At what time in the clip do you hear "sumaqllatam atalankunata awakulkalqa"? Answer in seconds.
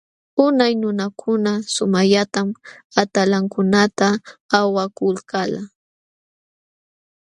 1.73-5.43